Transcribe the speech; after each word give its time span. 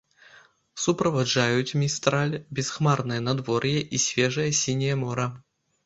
Суправаджаюць 0.85 1.77
містраль 1.83 2.35
бясхмарнае 2.59 3.21
надвор'е 3.29 3.79
і 3.87 3.97
свежае 4.11 4.51
сіняе 4.65 4.95
мора. 5.09 5.33